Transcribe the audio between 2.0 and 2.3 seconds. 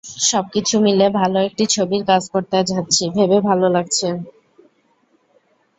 কাজ